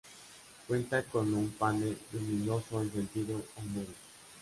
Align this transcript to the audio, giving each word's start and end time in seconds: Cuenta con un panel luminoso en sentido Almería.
Cuenta 0.67 1.03
con 1.05 1.31
un 1.31 1.51
panel 1.51 1.95
luminoso 2.11 2.81
en 2.81 2.91
sentido 2.91 3.39
Almería. 3.57 3.93